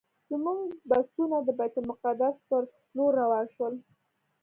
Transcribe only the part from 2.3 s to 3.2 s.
پر لور